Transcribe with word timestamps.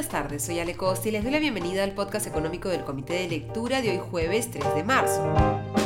buenas 0.00 0.12
tardes, 0.12 0.42
soy 0.42 0.58
Ale 0.58 0.76
Costa 0.76 1.08
y 1.08 1.12
les 1.12 1.22
doy 1.22 1.30
la 1.30 1.38
bienvenida 1.38 1.84
al 1.84 1.92
podcast 1.92 2.26
económico 2.26 2.70
del 2.70 2.84
Comité 2.84 3.12
de 3.12 3.28
Lectura 3.28 3.82
de 3.82 3.90
hoy 3.90 3.98
jueves 3.98 4.50
3 4.50 4.74
de 4.74 4.82
marzo. 4.82 5.79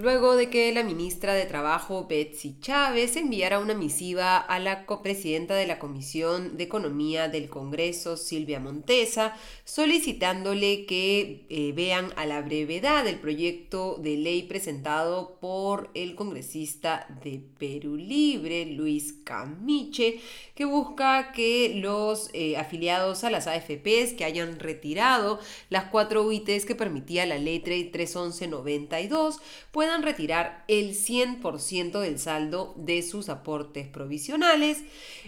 Luego 0.00 0.34
de 0.34 0.48
que 0.48 0.72
la 0.72 0.82
ministra 0.82 1.34
de 1.34 1.44
Trabajo, 1.44 2.06
Betsy 2.08 2.58
Chávez, 2.58 3.16
enviara 3.16 3.58
una 3.58 3.74
misiva 3.74 4.38
a 4.38 4.58
la 4.58 4.86
presidenta 4.86 5.54
de 5.54 5.66
la 5.66 5.78
Comisión 5.78 6.56
de 6.56 6.64
Economía 6.64 7.28
del 7.28 7.50
Congreso, 7.50 8.16
Silvia 8.16 8.60
Montesa, 8.60 9.36
solicitándole 9.64 10.86
que 10.86 11.44
eh, 11.50 11.72
vean 11.76 12.14
a 12.16 12.24
la 12.24 12.40
brevedad 12.40 13.06
el 13.06 13.18
proyecto 13.18 13.96
de 13.96 14.16
ley 14.16 14.44
presentado 14.44 15.38
por 15.38 15.90
el 15.92 16.14
congresista 16.14 17.06
de 17.22 17.42
Perú 17.58 17.96
Libre, 17.96 18.64
Luis 18.64 19.12
Camiche, 19.22 20.18
que 20.54 20.64
busca 20.64 21.32
que 21.32 21.74
los 21.74 22.30
eh, 22.32 22.56
afiliados 22.56 23.22
a 23.22 23.30
las 23.30 23.46
AFPs 23.46 24.14
que 24.16 24.24
hayan 24.24 24.60
retirado 24.60 25.40
las 25.68 25.90
cuatro 25.90 26.22
UITs 26.22 26.64
que 26.64 26.74
permitía 26.74 27.26
la 27.26 27.36
ley 27.36 27.58
31192 27.60 29.42
puedan 29.72 29.89
retirar 29.98 30.64
el 30.68 30.94
100% 30.94 32.00
del 32.00 32.18
saldo 32.18 32.74
de 32.76 33.02
sus 33.02 33.28
aportes 33.28 33.88
provisionales. 33.88 34.82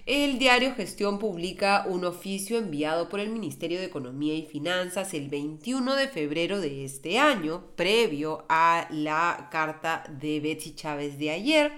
El 0.07 0.39
diario 0.39 0.75
Gestión 0.75 1.19
publica 1.19 1.85
un 1.87 2.05
oficio 2.05 2.59
enviado 2.59 3.09
por 3.09 3.21
el 3.21 3.31
Ministerio 3.31 3.79
de 3.79 3.87
Economía 3.87 4.35
y 4.35 4.47
Finanzas 4.47 5.15
el 5.15 5.29
21 5.29 5.97
de 5.97 6.09
febrero 6.09 6.61
de 6.61 6.85
este 6.85 7.19
año, 7.19 7.67
previo 7.77 8.45
a 8.49 8.87
la 8.91 9.49
carta 9.51 10.05
de 10.21 10.41
Betsy 10.41 10.75
Chávez 10.75 11.19
de 11.19 11.31
ayer, 11.31 11.73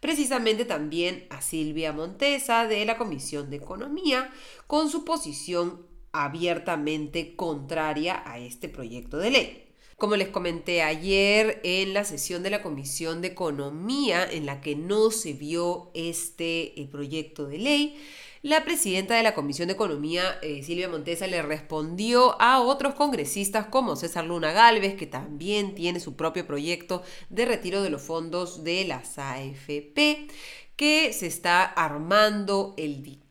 precisamente 0.00 0.64
también 0.64 1.26
a 1.30 1.42
Silvia 1.42 1.92
Montesa 1.92 2.66
de 2.66 2.84
la 2.84 2.96
Comisión 2.96 3.50
de 3.50 3.56
Economía, 3.56 4.30
con 4.66 4.88
su 4.88 5.04
posición 5.04 5.86
abiertamente 6.12 7.36
contraria 7.36 8.22
a 8.24 8.38
este 8.38 8.68
proyecto 8.68 9.18
de 9.18 9.30
ley. 9.30 9.67
Como 9.98 10.14
les 10.14 10.28
comenté 10.28 10.82
ayer 10.82 11.60
en 11.64 11.92
la 11.92 12.04
sesión 12.04 12.44
de 12.44 12.50
la 12.50 12.62
Comisión 12.62 13.20
de 13.20 13.26
Economía, 13.26 14.24
en 14.30 14.46
la 14.46 14.60
que 14.60 14.76
no 14.76 15.10
se 15.10 15.32
vio 15.32 15.90
este 15.92 16.80
eh, 16.80 16.86
proyecto 16.86 17.48
de 17.48 17.58
ley, 17.58 18.00
la 18.42 18.62
presidenta 18.62 19.16
de 19.16 19.24
la 19.24 19.34
Comisión 19.34 19.66
de 19.66 19.74
Economía, 19.74 20.38
eh, 20.40 20.62
Silvia 20.62 20.88
Montesa, 20.88 21.26
le 21.26 21.42
respondió 21.42 22.40
a 22.40 22.60
otros 22.60 22.94
congresistas 22.94 23.66
como 23.66 23.96
César 23.96 24.24
Luna 24.24 24.52
Galvez, 24.52 24.94
que 24.94 25.08
también 25.08 25.74
tiene 25.74 25.98
su 25.98 26.14
propio 26.14 26.46
proyecto 26.46 27.02
de 27.28 27.46
retiro 27.46 27.82
de 27.82 27.90
los 27.90 28.00
fondos 28.00 28.62
de 28.62 28.84
las 28.84 29.18
AFP, 29.18 30.28
que 30.76 31.12
se 31.12 31.26
está 31.26 31.64
armando 31.64 32.74
el 32.76 33.02
dictamen 33.02 33.27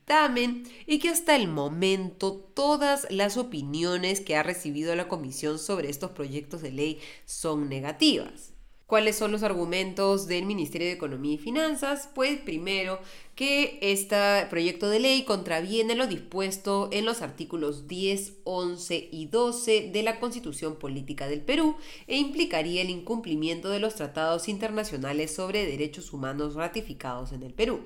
y 0.86 1.00
que 1.00 1.10
hasta 1.10 1.36
el 1.36 1.50
momento 1.50 2.34
todas 2.54 3.08
las 3.10 3.36
opiniones 3.36 4.22
que 4.22 4.38
ha 4.38 4.44
recibido 4.44 4.96
la 4.96 5.10
comisión 5.10 5.60
sobre 5.60 5.90
estos 5.90 6.12
proyectos 6.12 6.62
de 6.62 6.72
ley 6.72 7.00
son 7.26 7.68
negativas. 7.68 8.54
¿Cuáles 8.86 9.18
son 9.18 9.34
los 9.34 9.44
argumentos 9.44 10.28
del 10.28 10.46
Ministerio 10.46 10.88
de 10.88 10.94
Economía 10.94 11.34
y 11.34 11.38
Finanzas? 11.38 12.10
Pues 12.16 12.40
primero 12.40 13.02
que 13.36 13.80
este 13.82 14.16
proyecto 14.50 14.90
de 14.90 15.02
ley 15.02 15.24
contraviene 15.24 15.94
lo 15.94 16.08
dispuesto 16.08 16.88
en 16.94 17.04
los 17.04 17.22
artículos 17.22 17.90
10, 17.90 18.36
11 18.46 19.10
y 19.12 19.26
12 19.26 19.90
de 19.92 20.04
la 20.04 20.22
Constitución 20.22 20.78
Política 20.78 21.28
del 21.28 21.42
Perú 21.42 21.76
e 22.08 22.16
implicaría 22.16 22.82
el 22.82 22.90
incumplimiento 22.90 23.70
de 23.70 23.80
los 23.80 23.96
tratados 23.96 24.48
internacionales 24.48 25.36
sobre 25.36 25.66
derechos 25.66 26.14
humanos 26.14 26.56
ratificados 26.56 27.34
en 27.34 27.44
el 27.44 27.54
Perú 27.54 27.82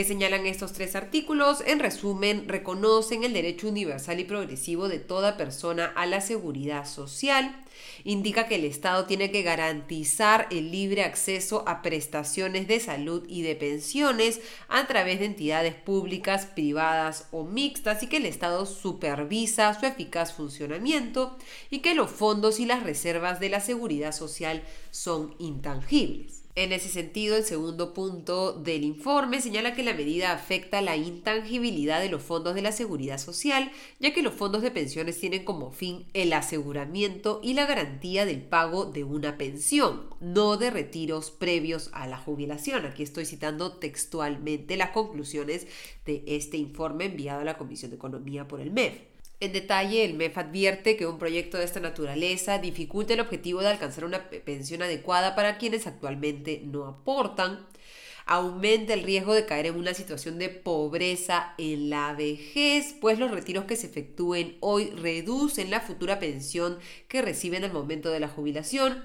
que 0.00 0.06
señalan 0.06 0.46
estos 0.46 0.72
tres 0.72 0.96
artículos, 0.96 1.62
en 1.66 1.78
resumen, 1.78 2.48
reconocen 2.48 3.22
el 3.22 3.34
derecho 3.34 3.68
universal 3.68 4.18
y 4.18 4.24
progresivo 4.24 4.88
de 4.88 4.98
toda 4.98 5.36
persona 5.36 5.92
a 5.94 6.06
la 6.06 6.22
seguridad 6.22 6.86
social, 6.86 7.62
indica 8.04 8.48
que 8.48 8.54
el 8.54 8.64
Estado 8.64 9.04
tiene 9.04 9.30
que 9.30 9.42
garantizar 9.42 10.46
el 10.50 10.70
libre 10.70 11.02
acceso 11.02 11.64
a 11.66 11.82
prestaciones 11.82 12.66
de 12.66 12.80
salud 12.80 13.26
y 13.28 13.42
de 13.42 13.54
pensiones 13.56 14.40
a 14.70 14.86
través 14.86 15.18
de 15.18 15.26
entidades 15.26 15.74
públicas, 15.74 16.46
privadas 16.46 17.28
o 17.30 17.44
mixtas 17.44 18.02
y 18.02 18.06
que 18.06 18.16
el 18.16 18.24
Estado 18.24 18.64
supervisa 18.64 19.78
su 19.78 19.84
eficaz 19.84 20.32
funcionamiento 20.32 21.36
y 21.68 21.80
que 21.80 21.94
los 21.94 22.10
fondos 22.10 22.58
y 22.58 22.64
las 22.64 22.84
reservas 22.84 23.38
de 23.38 23.50
la 23.50 23.60
seguridad 23.60 24.12
social 24.12 24.62
son 24.90 25.34
intangibles. 25.38 26.39
En 26.56 26.72
ese 26.72 26.88
sentido, 26.88 27.36
el 27.36 27.44
segundo 27.44 27.94
punto 27.94 28.52
del 28.52 28.82
informe 28.82 29.40
señala 29.40 29.72
que 29.72 29.84
la 29.84 29.94
medida 29.94 30.32
afecta 30.32 30.82
la 30.82 30.96
intangibilidad 30.96 32.00
de 32.00 32.08
los 32.08 32.22
fondos 32.22 32.56
de 32.56 32.62
la 32.62 32.72
seguridad 32.72 33.18
social, 33.18 33.70
ya 34.00 34.12
que 34.12 34.22
los 34.22 34.34
fondos 34.34 34.60
de 34.60 34.72
pensiones 34.72 35.20
tienen 35.20 35.44
como 35.44 35.70
fin 35.70 36.06
el 36.12 36.32
aseguramiento 36.32 37.40
y 37.40 37.54
la 37.54 37.66
garantía 37.66 38.26
del 38.26 38.42
pago 38.42 38.84
de 38.84 39.04
una 39.04 39.38
pensión, 39.38 40.08
no 40.20 40.56
de 40.56 40.70
retiros 40.70 41.30
previos 41.30 41.88
a 41.92 42.08
la 42.08 42.18
jubilación. 42.18 42.84
Aquí 42.84 43.04
estoy 43.04 43.26
citando 43.26 43.74
textualmente 43.78 44.76
las 44.76 44.90
conclusiones 44.90 45.68
de 46.04 46.24
este 46.26 46.56
informe 46.56 47.04
enviado 47.04 47.42
a 47.42 47.44
la 47.44 47.58
Comisión 47.58 47.92
de 47.92 47.96
Economía 47.96 48.48
por 48.48 48.60
el 48.60 48.72
MEF. 48.72 49.10
En 49.40 49.54
detalle, 49.54 50.04
el 50.04 50.12
MEF 50.14 50.36
advierte 50.36 50.96
que 50.98 51.06
un 51.06 51.18
proyecto 51.18 51.56
de 51.56 51.64
esta 51.64 51.80
naturaleza 51.80 52.58
dificulta 52.58 53.14
el 53.14 53.20
objetivo 53.20 53.62
de 53.62 53.68
alcanzar 53.68 54.04
una 54.04 54.28
pensión 54.28 54.82
adecuada 54.82 55.34
para 55.34 55.56
quienes 55.56 55.86
actualmente 55.86 56.60
no 56.62 56.84
aportan, 56.84 57.66
aumenta 58.26 58.92
el 58.92 59.02
riesgo 59.02 59.32
de 59.32 59.46
caer 59.46 59.64
en 59.64 59.76
una 59.76 59.94
situación 59.94 60.38
de 60.38 60.50
pobreza 60.50 61.54
en 61.56 61.88
la 61.88 62.12
vejez, 62.12 62.94
pues 63.00 63.18
los 63.18 63.30
retiros 63.30 63.64
que 63.64 63.76
se 63.76 63.86
efectúen 63.86 64.58
hoy 64.60 64.90
reducen 64.90 65.70
la 65.70 65.80
futura 65.80 66.18
pensión 66.18 66.78
que 67.08 67.22
reciben 67.22 67.64
al 67.64 67.72
momento 67.72 68.10
de 68.10 68.20
la 68.20 68.28
jubilación, 68.28 69.04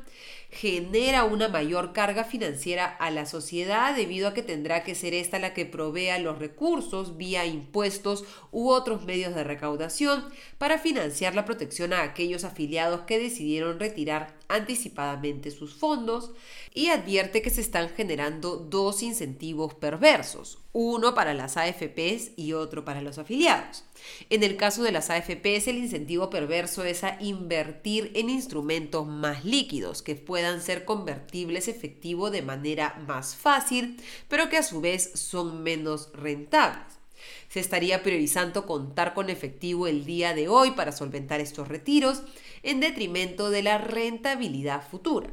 genera 0.51 1.23
una 1.23 1.47
mayor 1.47 1.93
carga 1.93 2.23
financiera 2.23 2.85
a 2.85 3.11
la 3.11 3.25
sociedad 3.25 3.95
debido 3.95 4.27
a 4.27 4.33
que 4.33 4.43
tendrá 4.43 4.83
que 4.83 4.95
ser 4.95 5.13
esta 5.13 5.39
la 5.39 5.53
que 5.53 5.65
provea 5.65 6.19
los 6.19 6.39
recursos 6.39 7.17
vía 7.17 7.45
impuestos 7.45 8.25
u 8.51 8.69
otros 8.69 9.03
medios 9.03 9.35
de 9.35 9.43
recaudación 9.43 10.25
para 10.57 10.77
financiar 10.77 11.35
la 11.35 11.45
protección 11.45 11.93
a 11.93 12.03
aquellos 12.03 12.43
afiliados 12.43 13.01
que 13.01 13.19
decidieron 13.19 13.79
retirar 13.79 14.37
anticipadamente 14.47 15.51
sus 15.51 15.73
fondos 15.73 16.31
y 16.73 16.89
advierte 16.89 17.41
que 17.41 17.49
se 17.49 17.61
están 17.61 17.89
generando 17.89 18.57
dos 18.57 19.03
incentivos 19.03 19.73
perversos, 19.73 20.59
uno 20.77 21.15
para 21.15 21.33
las 21.33 21.55
AFPs 21.55 22.31
y 22.35 22.51
otro 22.51 22.83
para 22.83 23.01
los 23.01 23.17
afiliados. 23.17 23.85
En 24.29 24.43
el 24.43 24.57
caso 24.57 24.83
de 24.83 24.91
las 24.91 25.09
AFPs, 25.09 25.69
el 25.69 25.77
incentivo 25.77 26.29
perverso 26.29 26.83
es 26.83 27.05
a 27.05 27.17
invertir 27.21 28.11
en 28.13 28.29
instrumentos 28.29 29.07
más 29.07 29.45
líquidos 29.45 30.01
que 30.01 30.15
puedan 30.15 30.61
ser 30.61 30.83
convertibles 30.83 31.69
efectivo 31.69 32.29
de 32.29 32.41
manera 32.41 33.01
más 33.07 33.37
fácil, 33.37 33.95
pero 34.27 34.49
que 34.49 34.57
a 34.57 34.63
su 34.63 34.81
vez 34.81 35.11
son 35.13 35.63
menos 35.63 36.09
rentables. 36.11 36.99
Se 37.47 37.61
estaría 37.61 38.03
priorizando 38.03 38.65
contar 38.65 39.13
con 39.13 39.29
efectivo 39.29 39.87
el 39.87 40.03
día 40.03 40.33
de 40.33 40.49
hoy 40.49 40.71
para 40.71 40.91
solventar 40.91 41.39
estos 41.39 41.69
retiros 41.69 42.21
en 42.63 42.81
detrimento 42.81 43.49
de 43.49 43.63
la 43.63 43.77
rentabilidad 43.77 44.85
futura. 44.85 45.29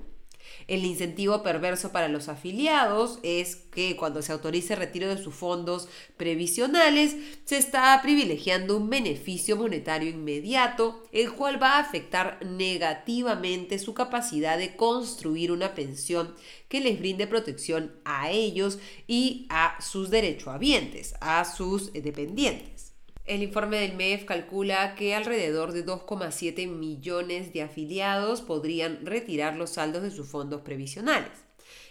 El 0.72 0.86
incentivo 0.86 1.42
perverso 1.42 1.92
para 1.92 2.08
los 2.08 2.30
afiliados 2.30 3.18
es 3.22 3.56
que 3.56 3.94
cuando 3.94 4.22
se 4.22 4.32
autorice 4.32 4.72
el 4.72 4.78
retiro 4.78 5.06
de 5.06 5.22
sus 5.22 5.34
fondos 5.34 5.86
previsionales, 6.16 7.14
se 7.44 7.58
está 7.58 8.00
privilegiando 8.02 8.78
un 8.78 8.88
beneficio 8.88 9.54
monetario 9.56 10.08
inmediato, 10.08 11.02
el 11.12 11.30
cual 11.34 11.62
va 11.62 11.72
a 11.72 11.80
afectar 11.80 12.38
negativamente 12.46 13.78
su 13.78 13.92
capacidad 13.92 14.56
de 14.56 14.74
construir 14.74 15.52
una 15.52 15.74
pensión 15.74 16.34
que 16.70 16.80
les 16.80 16.98
brinde 16.98 17.26
protección 17.26 17.92
a 18.06 18.30
ellos 18.30 18.78
y 19.06 19.44
a 19.50 19.76
sus 19.78 20.08
derechohabientes, 20.08 21.16
a 21.20 21.44
sus 21.44 21.92
dependientes. 21.92 22.91
El 23.24 23.42
informe 23.42 23.78
del 23.78 23.94
MEF 23.94 24.24
calcula 24.24 24.96
que 24.96 25.14
alrededor 25.14 25.72
de 25.72 25.86
2,7 25.86 26.66
millones 26.68 27.52
de 27.52 27.62
afiliados 27.62 28.42
podrían 28.42 29.06
retirar 29.06 29.56
los 29.56 29.70
saldos 29.70 30.02
de 30.02 30.10
sus 30.10 30.28
fondos 30.28 30.62
previsionales. 30.62 31.30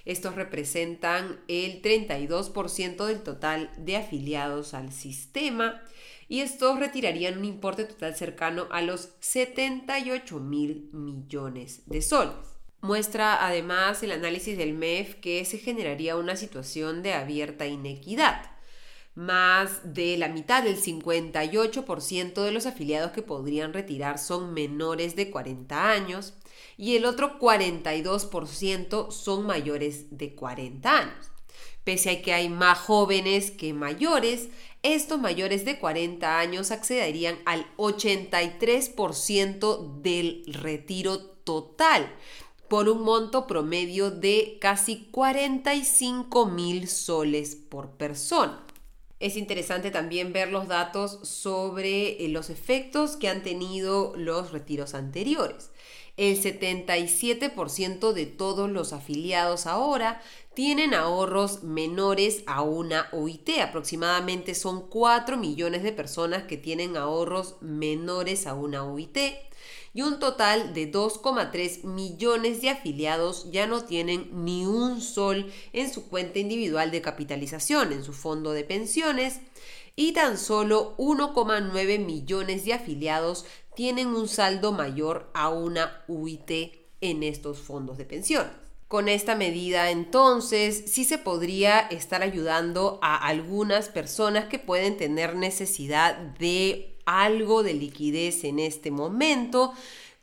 Estos 0.03 0.35
representan 0.35 1.39
el 1.47 1.81
32% 1.81 3.05
del 3.05 3.21
total 3.23 3.71
de 3.77 3.95
afiliados 3.95 4.73
al 4.73 4.91
sistema 4.91 5.81
y 6.27 6.41
estos 6.41 6.79
retirarían 6.79 7.37
un 7.37 7.45
importe 7.45 7.85
total 7.85 8.15
cercano 8.15 8.67
a 8.71 8.81
los 8.81 9.09
78 9.21 10.39
mil 10.39 10.89
millones 10.91 11.83
de 11.85 12.01
soles. 12.01 12.35
Muestra 12.81 13.45
además 13.45 14.03
el 14.03 14.11
análisis 14.11 14.57
del 14.57 14.73
MEF 14.73 15.15
que 15.15 15.45
se 15.45 15.59
generaría 15.59 16.17
una 16.17 16.35
situación 16.35 17.03
de 17.03 17.13
abierta 17.13 17.67
inequidad 17.67 18.50
más 19.15 19.93
de 19.93 20.17
la 20.17 20.29
mitad, 20.29 20.63
del 20.63 20.81
58% 20.81 22.43
de 22.43 22.51
los 22.51 22.65
afiliados 22.65 23.11
que 23.11 23.21
podrían 23.21 23.73
retirar 23.73 24.17
son 24.17 24.53
menores 24.53 25.15
de 25.15 25.29
40 25.29 25.91
años 25.91 26.33
y 26.77 26.95
el 26.95 27.05
otro 27.05 27.37
42% 27.37 29.11
son 29.11 29.45
mayores 29.45 30.17
de 30.17 30.33
40 30.33 30.97
años. 30.97 31.31
Pese 31.83 32.11
a 32.11 32.21
que 32.21 32.33
hay 32.33 32.47
más 32.47 32.77
jóvenes 32.77 33.51
que 33.51 33.73
mayores, 33.73 34.49
estos 34.83 35.19
mayores 35.19 35.65
de 35.65 35.79
40 35.79 36.39
años 36.39 36.71
accederían 36.71 37.39
al 37.45 37.65
83% 37.77 40.01
del 40.01 40.43
retiro 40.47 41.19
total 41.19 42.09
por 42.67 42.87
un 42.87 43.03
monto 43.03 43.47
promedio 43.47 44.11
de 44.11 44.57
casi 44.61 45.07
45 45.11 46.45
mil 46.45 46.87
soles 46.87 47.55
por 47.55 47.97
persona. 47.97 48.63
Es 49.21 49.37
interesante 49.37 49.91
también 49.91 50.33
ver 50.33 50.51
los 50.51 50.67
datos 50.67 51.19
sobre 51.21 52.25
eh, 52.25 52.27
los 52.27 52.49
efectos 52.49 53.17
que 53.17 53.29
han 53.29 53.43
tenido 53.43 54.13
los 54.17 54.51
retiros 54.51 54.95
anteriores. 54.95 55.69
El 56.17 56.41
77% 56.41 58.13
de 58.13 58.25
todos 58.25 58.67
los 58.69 58.93
afiliados 58.93 59.67
ahora 59.67 60.23
tienen 60.55 60.95
ahorros 60.95 61.61
menores 61.61 62.41
a 62.47 62.63
una 62.63 63.09
OIT. 63.11 63.59
Aproximadamente 63.61 64.55
son 64.55 64.89
4 64.89 65.37
millones 65.37 65.83
de 65.83 65.91
personas 65.91 66.43
que 66.43 66.57
tienen 66.57 66.97
ahorros 66.97 67.57
menores 67.61 68.47
a 68.47 68.55
una 68.55 68.83
OIT 68.83 69.17
y 69.93 70.01
un 70.01 70.19
total 70.19 70.73
de 70.73 70.91
2,3 70.91 71.83
millones 71.83 72.61
de 72.61 72.69
afiliados 72.69 73.51
ya 73.51 73.67
no 73.67 73.83
tienen 73.83 74.29
ni 74.45 74.65
un 74.65 75.01
sol 75.01 75.51
en 75.73 75.91
su 75.91 76.07
cuenta 76.07 76.39
individual 76.39 76.91
de 76.91 77.01
capitalización, 77.01 77.91
en 77.91 78.03
su 78.03 78.13
fondo 78.13 78.51
de 78.51 78.63
pensiones, 78.63 79.39
y 79.95 80.13
tan 80.13 80.37
solo 80.37 80.95
1,9 80.97 81.99
millones 81.99 82.65
de 82.65 82.73
afiliados 82.73 83.45
tienen 83.75 84.07
un 84.07 84.27
saldo 84.27 84.71
mayor 84.71 85.29
a 85.33 85.49
una 85.49 86.03
UIT 86.07 86.51
en 87.01 87.23
estos 87.23 87.59
fondos 87.59 87.97
de 87.97 88.05
pensiones. 88.05 88.51
Con 88.87 89.07
esta 89.07 89.35
medida 89.35 89.89
entonces 89.89 90.83
sí 90.87 91.05
se 91.05 91.17
podría 91.17 91.79
estar 91.79 92.23
ayudando 92.23 92.99
a 93.01 93.15
algunas 93.15 93.87
personas 93.87 94.45
que 94.45 94.59
pueden 94.59 94.97
tener 94.97 95.35
necesidad 95.35 96.15
de 96.17 96.90
algo 97.05 97.63
de 97.63 97.73
liquidez 97.73 98.43
en 98.43 98.59
este 98.59 98.91
momento, 98.91 99.73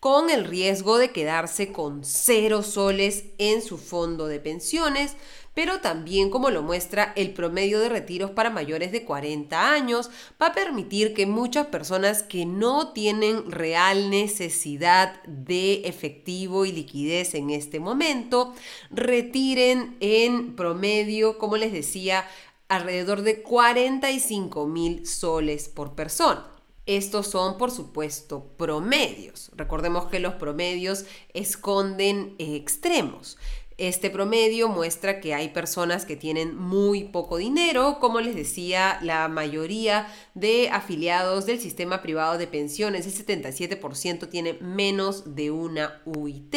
con 0.01 0.31
el 0.31 0.45
riesgo 0.45 0.97
de 0.99 1.11
quedarse 1.11 1.73
con 1.73 2.05
cero 2.05 2.63
soles 2.63 3.25
en 3.39 3.63
su 3.63 3.79
fondo 3.79 4.27
de 4.27 4.39
pensiones, 4.39 5.17
pero 5.55 5.81
también 5.81 6.31
como 6.31 6.51
lo 6.51 6.63
muestra 6.63 7.13
el 7.17 7.33
promedio 7.33 7.81
de 7.81 7.89
retiros 7.89 8.31
para 8.31 8.49
mayores 8.49 8.93
de 8.93 9.05
40 9.05 9.73
años, 9.73 10.09
va 10.41 10.47
a 10.47 10.55
permitir 10.55 11.15
que 11.15 11.27
muchas 11.27 11.67
personas 11.67 12.23
que 12.23 12.47
no 12.47 12.93
tienen 12.93 13.51
real 13.51 14.09
necesidad 14.09 15.21
de 15.25 15.81
efectivo 15.85 16.65
y 16.65 16.71
liquidez 16.71 17.35
en 17.35 17.51
este 17.51 17.81
momento, 17.81 18.55
retiren 18.93 19.97
en 19.99 20.55
promedio, 20.55 21.39
como 21.39 21.57
les 21.57 21.73
decía, 21.73 22.25
alrededor 22.69 23.23
de 23.23 23.43
45 23.43 24.67
mil 24.69 25.09
soles 25.09 25.69
por 25.69 25.97
persona. 25.97 26.58
Estos 26.89 27.27
son, 27.27 27.59
por 27.59 27.71
supuesto, 27.71 28.47
promedios. 28.57 29.51
Recordemos 29.55 30.07
que 30.07 30.21
los 30.21 30.33
promedios 30.37 31.05
esconden 31.35 32.35
extremos. 32.39 33.37
Este 33.77 34.09
promedio 34.09 34.71
muestra 34.71 35.21
que 35.21 35.35
hay 35.35 35.51
personas 35.51 36.07
que 36.07 36.17
tienen 36.17 36.57
muy 36.57 37.05
poco 37.05 37.37
dinero, 37.37 37.99
como 38.01 38.23
les 38.23 38.35
decía, 38.35 38.99
la 39.03 39.29
mayoría 39.29 40.09
de 40.33 40.71
afiliados 40.71 41.45
del 41.45 41.61
sistema 41.61 42.01
privado 42.01 42.39
de 42.39 42.47
pensiones, 42.47 43.07
el 43.07 43.13
77% 43.13 44.31
tiene 44.31 44.55
menos 44.55 45.37
de 45.37 45.51
una 45.51 46.01
UIT 46.07 46.57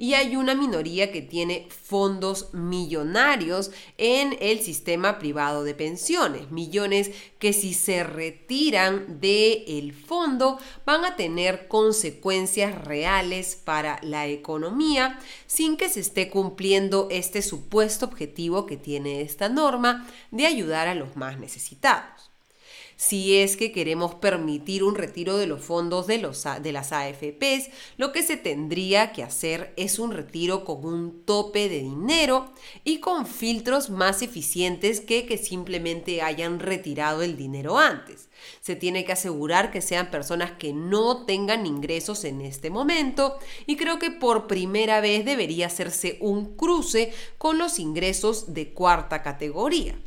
y 0.00 0.14
hay 0.14 0.34
una 0.34 0.54
minoría 0.54 1.12
que 1.12 1.20
tiene 1.20 1.68
fondos 1.68 2.54
millonarios 2.54 3.70
en 3.98 4.34
el 4.40 4.60
sistema 4.60 5.18
privado 5.18 5.62
de 5.62 5.74
pensiones, 5.74 6.50
millones 6.50 7.10
que 7.38 7.52
si 7.52 7.74
se 7.74 8.02
retiran 8.02 9.20
del 9.20 9.92
fondo 9.92 10.58
van 10.86 11.04
a 11.04 11.16
tener 11.16 11.68
consecuencias 11.68 12.82
reales 12.82 13.56
para 13.56 14.00
la 14.02 14.26
economía 14.26 15.18
sin 15.46 15.76
que 15.76 15.90
se 15.90 16.00
esté 16.00 16.30
cumpliendo 16.30 17.08
este 17.10 17.42
supuesto 17.42 18.06
objetivo 18.06 18.64
que 18.64 18.78
tiene 18.78 19.20
esta 19.20 19.50
norma 19.50 20.08
de 20.30 20.46
ayudar 20.46 20.88
a 20.88 20.94
los 20.94 21.14
más 21.14 21.38
necesitados 21.38 22.29
si 23.00 23.38
es 23.38 23.56
que 23.56 23.72
queremos 23.72 24.16
permitir 24.16 24.84
un 24.84 24.94
retiro 24.94 25.38
de 25.38 25.46
los 25.46 25.62
fondos 25.62 26.06
de, 26.06 26.18
los, 26.18 26.44
de 26.62 26.70
las 26.70 26.92
AFPs, 26.92 27.70
lo 27.96 28.12
que 28.12 28.22
se 28.22 28.36
tendría 28.36 29.12
que 29.12 29.22
hacer 29.22 29.72
es 29.78 29.98
un 29.98 30.12
retiro 30.12 30.66
con 30.66 30.84
un 30.84 31.24
tope 31.24 31.70
de 31.70 31.78
dinero 31.78 32.52
y 32.84 32.98
con 32.98 33.26
filtros 33.26 33.88
más 33.88 34.20
eficientes 34.20 35.00
que 35.00 35.24
que 35.24 35.38
simplemente 35.38 36.20
hayan 36.20 36.60
retirado 36.60 37.22
el 37.22 37.38
dinero 37.38 37.78
antes. 37.78 38.28
Se 38.60 38.76
tiene 38.76 39.06
que 39.06 39.12
asegurar 39.12 39.70
que 39.70 39.80
sean 39.80 40.10
personas 40.10 40.52
que 40.52 40.74
no 40.74 41.24
tengan 41.24 41.64
ingresos 41.64 42.24
en 42.24 42.42
este 42.42 42.68
momento 42.68 43.38
y 43.64 43.76
creo 43.76 43.98
que 43.98 44.10
por 44.10 44.46
primera 44.46 45.00
vez 45.00 45.24
debería 45.24 45.68
hacerse 45.68 46.18
un 46.20 46.54
cruce 46.54 47.14
con 47.38 47.56
los 47.56 47.78
ingresos 47.78 48.52
de 48.52 48.74
cuarta 48.74 49.22
categoría. 49.22 49.98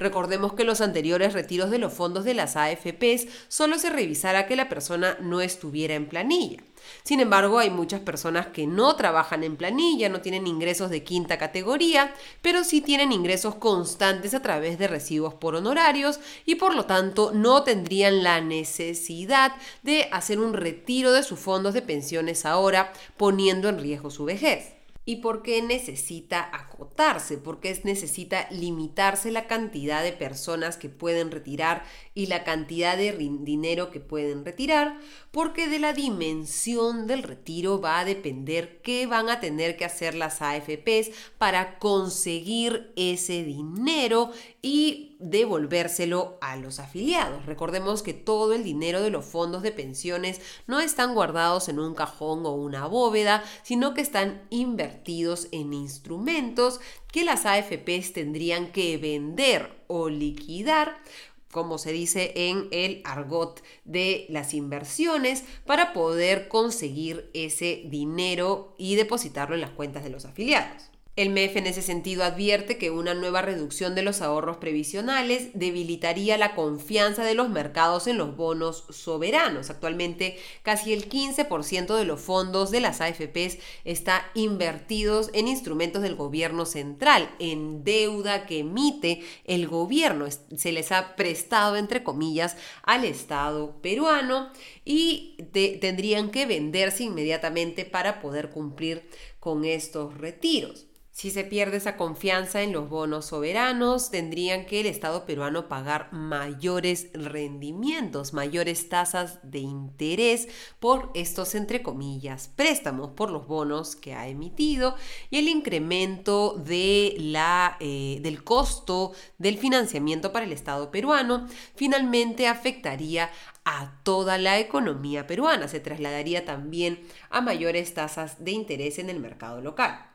Recordemos 0.00 0.54
que 0.54 0.64
los 0.64 0.80
anteriores 0.80 1.34
retiros 1.34 1.70
de 1.70 1.78
los 1.78 1.92
fondos 1.92 2.24
de 2.24 2.32
las 2.32 2.56
AFPs 2.56 3.26
solo 3.48 3.78
se 3.78 3.90
revisara 3.90 4.46
que 4.46 4.56
la 4.56 4.70
persona 4.70 5.18
no 5.20 5.42
estuviera 5.42 5.94
en 5.94 6.08
planilla. 6.08 6.62
Sin 7.02 7.20
embargo, 7.20 7.58
hay 7.58 7.68
muchas 7.68 8.00
personas 8.00 8.46
que 8.46 8.66
no 8.66 8.96
trabajan 8.96 9.44
en 9.44 9.56
planilla, 9.56 10.08
no 10.08 10.22
tienen 10.22 10.46
ingresos 10.46 10.88
de 10.88 11.04
quinta 11.04 11.36
categoría, 11.36 12.14
pero 12.40 12.64
sí 12.64 12.80
tienen 12.80 13.12
ingresos 13.12 13.56
constantes 13.56 14.32
a 14.32 14.40
través 14.40 14.78
de 14.78 14.88
recibos 14.88 15.34
por 15.34 15.54
honorarios 15.54 16.18
y 16.46 16.54
por 16.54 16.74
lo 16.74 16.86
tanto 16.86 17.32
no 17.34 17.62
tendrían 17.62 18.22
la 18.22 18.40
necesidad 18.40 19.52
de 19.82 20.08
hacer 20.12 20.40
un 20.40 20.54
retiro 20.54 21.12
de 21.12 21.22
sus 21.22 21.38
fondos 21.38 21.74
de 21.74 21.82
pensiones 21.82 22.46
ahora, 22.46 22.94
poniendo 23.18 23.68
en 23.68 23.78
riesgo 23.78 24.10
su 24.10 24.24
vejez 24.24 24.79
y 25.10 25.16
por 25.16 25.42
qué 25.42 25.60
necesita 25.60 26.48
acotarse, 26.52 27.36
por 27.36 27.58
qué 27.58 27.76
necesita 27.82 28.46
limitarse 28.52 29.32
la 29.32 29.48
cantidad 29.48 30.04
de 30.04 30.12
personas 30.12 30.76
que 30.76 30.88
pueden 30.88 31.32
retirar 31.32 31.82
y 32.20 32.26
la 32.26 32.44
cantidad 32.44 32.98
de 32.98 33.12
dinero 33.40 33.90
que 33.90 33.98
pueden 33.98 34.44
retirar, 34.44 34.98
porque 35.30 35.68
de 35.68 35.78
la 35.78 35.94
dimensión 35.94 37.06
del 37.06 37.22
retiro 37.22 37.80
va 37.80 37.98
a 37.98 38.04
depender 38.04 38.82
qué 38.82 39.06
van 39.06 39.30
a 39.30 39.40
tener 39.40 39.78
que 39.78 39.86
hacer 39.86 40.14
las 40.14 40.42
AFPs 40.42 41.12
para 41.38 41.78
conseguir 41.78 42.92
ese 42.94 43.42
dinero 43.42 44.32
y 44.60 45.16
devolvérselo 45.18 46.36
a 46.42 46.56
los 46.56 46.78
afiliados. 46.78 47.46
Recordemos 47.46 48.02
que 48.02 48.12
todo 48.12 48.52
el 48.52 48.64
dinero 48.64 49.00
de 49.00 49.10
los 49.10 49.24
fondos 49.24 49.62
de 49.62 49.72
pensiones 49.72 50.42
no 50.66 50.80
están 50.80 51.14
guardados 51.14 51.70
en 51.70 51.78
un 51.78 51.94
cajón 51.94 52.44
o 52.44 52.50
una 52.50 52.86
bóveda, 52.86 53.42
sino 53.62 53.94
que 53.94 54.02
están 54.02 54.42
invertidos 54.50 55.48
en 55.52 55.72
instrumentos 55.72 56.80
que 57.12 57.24
las 57.24 57.46
AFPs 57.46 58.12
tendrían 58.12 58.72
que 58.72 58.96
vender 58.98 59.80
o 59.88 60.08
liquidar 60.08 61.02
como 61.50 61.78
se 61.78 61.92
dice 61.92 62.32
en 62.34 62.68
el 62.70 63.02
argot 63.04 63.62
de 63.84 64.26
las 64.28 64.54
inversiones, 64.54 65.44
para 65.66 65.92
poder 65.92 66.48
conseguir 66.48 67.30
ese 67.34 67.82
dinero 67.86 68.74
y 68.78 68.96
depositarlo 68.96 69.54
en 69.54 69.60
las 69.60 69.70
cuentas 69.70 70.04
de 70.04 70.10
los 70.10 70.24
afiliados. 70.24 70.89
El 71.20 71.28
MEF 71.28 71.56
en 71.56 71.66
ese 71.66 71.82
sentido 71.82 72.24
advierte 72.24 72.78
que 72.78 72.90
una 72.90 73.12
nueva 73.12 73.42
reducción 73.42 73.94
de 73.94 74.00
los 74.00 74.22
ahorros 74.22 74.56
previsionales 74.56 75.48
debilitaría 75.52 76.38
la 76.38 76.54
confianza 76.54 77.24
de 77.24 77.34
los 77.34 77.50
mercados 77.50 78.06
en 78.06 78.16
los 78.16 78.38
bonos 78.38 78.86
soberanos. 78.88 79.68
Actualmente 79.68 80.38
casi 80.62 80.94
el 80.94 81.10
15% 81.10 81.94
de 81.94 82.06
los 82.06 82.22
fondos 82.22 82.70
de 82.70 82.80
las 82.80 83.02
AFPs 83.02 83.58
está 83.84 84.30
invertidos 84.32 85.28
en 85.34 85.46
instrumentos 85.46 86.00
del 86.00 86.14
gobierno 86.14 86.64
central, 86.64 87.28
en 87.38 87.84
deuda 87.84 88.46
que 88.46 88.60
emite 88.60 89.20
el 89.44 89.68
gobierno. 89.68 90.26
Se 90.56 90.72
les 90.72 90.90
ha 90.90 91.16
prestado, 91.16 91.76
entre 91.76 92.02
comillas, 92.02 92.56
al 92.82 93.04
Estado 93.04 93.82
peruano 93.82 94.50
y 94.86 95.36
tendrían 95.82 96.30
que 96.30 96.46
venderse 96.46 97.04
inmediatamente 97.04 97.84
para 97.84 98.22
poder 98.22 98.48
cumplir 98.48 99.06
con 99.38 99.66
estos 99.66 100.16
retiros. 100.16 100.86
Si 101.12 101.30
se 101.30 101.44
pierde 101.44 101.76
esa 101.76 101.96
confianza 101.96 102.62
en 102.62 102.72
los 102.72 102.88
bonos 102.88 103.26
soberanos, 103.26 104.10
tendrían 104.10 104.64
que 104.64 104.80
el 104.80 104.86
Estado 104.86 105.26
peruano 105.26 105.68
pagar 105.68 106.08
mayores 106.12 107.08
rendimientos, 107.12 108.32
mayores 108.32 108.88
tasas 108.88 109.38
de 109.42 109.58
interés 109.58 110.48
por 110.78 111.10
estos, 111.14 111.54
entre 111.56 111.82
comillas, 111.82 112.48
préstamos 112.54 113.10
por 113.10 113.30
los 113.30 113.46
bonos 113.48 113.96
que 113.96 114.14
ha 114.14 114.28
emitido 114.28 114.94
y 115.30 115.38
el 115.38 115.48
incremento 115.48 116.54
de 116.54 117.16
la, 117.18 117.76
eh, 117.80 118.20
del 118.22 118.44
costo 118.44 119.12
del 119.36 119.58
financiamiento 119.58 120.32
para 120.32 120.46
el 120.46 120.52
Estado 120.52 120.90
peruano 120.90 121.48
finalmente 121.74 122.46
afectaría 122.46 123.30
a 123.64 124.00
toda 124.04 124.38
la 124.38 124.58
economía 124.58 125.26
peruana. 125.26 125.68
Se 125.68 125.80
trasladaría 125.80 126.44
también 126.44 127.00
a 127.30 127.40
mayores 127.40 127.92
tasas 127.94 128.42
de 128.44 128.52
interés 128.52 128.98
en 128.98 129.10
el 129.10 129.20
mercado 129.20 129.60
local. 129.60 130.09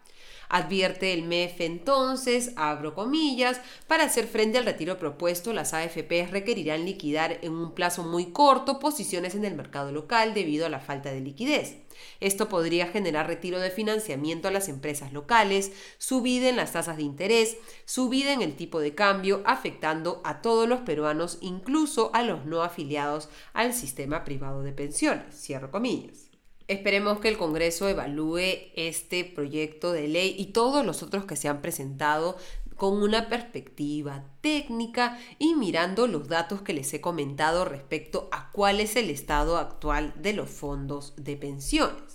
Advierte 0.55 1.11
el 1.11 1.23
MEF 1.23 1.59
entonces, 1.59 2.53
abro 2.55 2.95
comillas, 2.95 3.59
para 3.87 4.05
hacer 4.05 4.25
frente 4.25 4.57
al 4.57 4.63
retiro 4.63 4.97
propuesto, 4.97 5.51
las 5.51 5.73
AFPs 5.73 6.31
requerirán 6.31 6.85
liquidar 6.85 7.39
en 7.41 7.51
un 7.51 7.73
plazo 7.73 8.03
muy 8.03 8.27
corto 8.27 8.79
posiciones 8.79 9.35
en 9.35 9.43
el 9.43 9.53
mercado 9.53 9.91
local 9.91 10.33
debido 10.33 10.65
a 10.65 10.69
la 10.69 10.79
falta 10.79 11.11
de 11.11 11.19
liquidez. 11.19 11.75
Esto 12.21 12.47
podría 12.47 12.87
generar 12.87 13.27
retiro 13.27 13.59
de 13.59 13.69
financiamiento 13.69 14.47
a 14.47 14.51
las 14.51 14.69
empresas 14.69 15.11
locales, 15.11 15.73
subida 15.97 16.47
en 16.47 16.55
las 16.55 16.71
tasas 16.71 16.95
de 16.95 17.03
interés, 17.03 17.57
subida 17.83 18.31
en 18.31 18.41
el 18.41 18.55
tipo 18.55 18.79
de 18.79 18.95
cambio, 18.95 19.43
afectando 19.45 20.21
a 20.23 20.41
todos 20.41 20.69
los 20.69 20.79
peruanos, 20.79 21.37
incluso 21.41 22.11
a 22.13 22.23
los 22.23 22.45
no 22.45 22.63
afiliados 22.63 23.27
al 23.51 23.73
sistema 23.73 24.23
privado 24.23 24.61
de 24.61 24.71
pensiones. 24.71 25.35
Cierro 25.35 25.69
comillas. 25.69 26.24
Esperemos 26.67 27.19
que 27.19 27.29
el 27.29 27.37
Congreso 27.37 27.87
evalúe 27.87 28.71
este 28.75 29.23
proyecto 29.23 29.91
de 29.91 30.07
ley 30.07 30.35
y 30.37 30.47
todos 30.47 30.83
los 30.83 31.03
otros 31.03 31.25
que 31.25 31.35
se 31.35 31.47
han 31.47 31.61
presentado 31.61 32.37
con 32.75 33.01
una 33.01 33.29
perspectiva 33.29 34.25
técnica 34.41 35.19
y 35.37 35.53
mirando 35.53 36.07
los 36.07 36.27
datos 36.27 36.63
que 36.63 36.73
les 36.73 36.91
he 36.93 37.01
comentado 37.01 37.65
respecto 37.65 38.29
a 38.31 38.51
cuál 38.51 38.79
es 38.79 38.95
el 38.95 39.11
estado 39.11 39.57
actual 39.57 40.13
de 40.17 40.33
los 40.33 40.49
fondos 40.49 41.13
de 41.17 41.37
pensiones. 41.37 42.14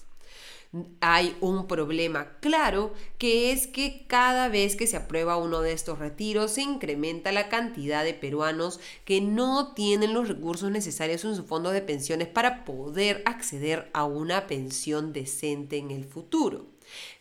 Hay 1.00 1.36
un 1.40 1.66
problema 1.66 2.38
claro 2.38 2.94
que 3.18 3.50
es 3.50 3.66
que 3.66 4.06
cada 4.06 4.48
vez 4.48 4.76
que 4.76 4.86
se 4.86 4.96
aprueba 4.96 5.36
uno 5.36 5.62
de 5.62 5.72
estos 5.72 5.98
retiros 5.98 6.52
se 6.52 6.62
incrementa 6.62 7.32
la 7.32 7.48
cantidad 7.48 8.04
de 8.04 8.14
peruanos 8.14 8.78
que 9.04 9.20
no 9.20 9.74
tienen 9.74 10.14
los 10.14 10.28
recursos 10.28 10.70
necesarios 10.70 11.24
en 11.24 11.34
su 11.34 11.44
fondo 11.44 11.70
de 11.72 11.82
pensiones 11.82 12.28
para 12.28 12.64
poder 12.64 13.24
acceder 13.26 13.90
a 13.94 14.04
una 14.04 14.46
pensión 14.46 15.12
decente 15.12 15.76
en 15.76 15.90
el 15.90 16.04
futuro. 16.04 16.66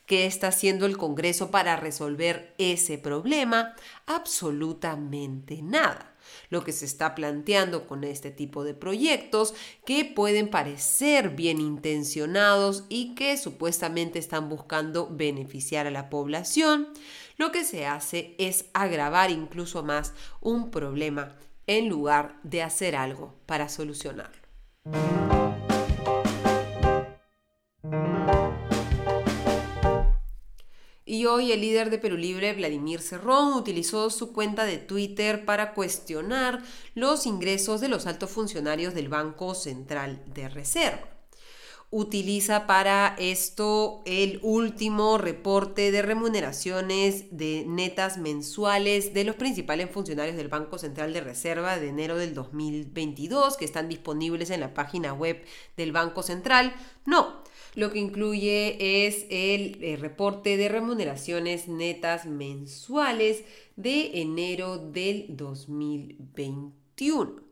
¿Qué 0.06 0.28
está 0.28 0.50
haciendo 0.50 0.86
el 0.86 0.98
Congreso 0.98 1.50
para 1.50 1.76
resolver 1.76 2.54
ese 2.60 3.00
problema? 3.00 3.74
Absolutamente 4.06 5.64
nada. 5.64 6.09
Lo 6.50 6.64
que 6.64 6.72
se 6.72 6.86
está 6.86 7.16
planteando 7.16 7.88
con 7.88 8.04
este 8.04 8.32
tipo 8.32 8.64
de 8.64 8.74
proyectos 8.74 9.54
que 9.86 10.06
pueden 10.06 10.50
parecer 10.50 11.30
bien 11.30 11.62
intencionados 11.62 12.86
y 12.90 13.16
que 13.16 13.38
supuestamente 13.38 14.20
están 14.20 14.50
buscando 14.50 15.08
beneficiar 15.12 15.88
a 15.88 15.92
la 15.92 16.10
población, 16.10 16.88
lo 17.38 17.52
que 17.52 17.64
se 17.64 17.86
hace 17.86 18.36
es 18.38 18.66
agravar 18.74 19.32
incluso 19.32 19.84
más 19.84 20.14
un 20.42 20.72
problema 20.72 21.36
en 21.68 21.88
lugar 21.88 22.40
de 22.44 22.64
hacer 22.64 22.96
algo 22.96 23.36
para 23.46 23.70
solucionarlo. 23.70 24.40
Y 31.20 31.26
hoy 31.26 31.52
el 31.52 31.60
líder 31.60 31.90
de 31.90 31.98
Perú 31.98 32.16
Libre, 32.16 32.54
Vladimir 32.54 33.02
Cerrón, 33.02 33.52
utilizó 33.52 34.10
su 34.10 34.32
cuenta 34.32 34.64
de 34.64 34.78
Twitter 34.78 35.44
para 35.44 35.74
cuestionar 35.74 36.64
los 36.96 37.26
ingresos 37.26 37.82
de 37.82 37.90
los 37.90 38.08
altos 38.08 38.30
funcionarios 38.30 38.94
del 38.94 39.10
Banco 39.10 39.54
Central 39.54 40.24
de 40.34 40.48
Reserva. 40.48 41.10
Utiliza 41.92 42.68
para 42.68 43.18
esto 43.20 44.02
el 44.06 44.40
último 44.44 45.18
reporte 45.18 45.92
de 45.92 46.04
remuneraciones 46.04 47.26
de 47.36 47.66
netas 47.68 48.18
mensuales 48.18 49.14
de 49.14 49.26
los 49.26 49.36
principales 49.36 49.90
funcionarios 49.92 50.38
del 50.38 50.48
Banco 50.48 50.78
Central 50.78 51.12
de 51.12 51.20
Reserva 51.20 51.80
de 51.80 51.90
enero 51.90 52.16
del 52.16 52.34
2022 52.34 53.58
que 53.58 53.66
están 53.66 53.90
disponibles 53.90 54.52
en 54.52 54.62
la 54.62 54.74
página 54.74 55.12
web 55.12 55.44
del 55.76 55.92
Banco 55.92 56.24
Central. 56.24 56.74
No, 57.06 57.39
lo 57.76 57.92
que 57.92 58.00
incluye 58.00 59.06
es 59.06 59.26
el, 59.30 59.84
eh, 59.84 59.98
reporte 59.98 60.58
de 60.58 60.70
remuneraciones 60.70 61.68
netas 61.68 62.26
mensuales 62.26 63.44
de 63.76 64.22
enero 64.22 64.78
del 64.78 65.26
2021. 65.30 67.50